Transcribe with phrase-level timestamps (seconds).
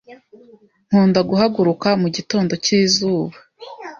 [0.87, 3.35] Nkunda guhaguruka mugitondo cyizuba